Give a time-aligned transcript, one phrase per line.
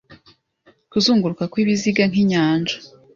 [0.91, 2.75] kuzunguruka kwibiziga Nkinyanja